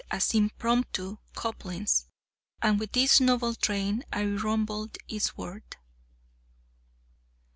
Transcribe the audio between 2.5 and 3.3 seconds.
And with this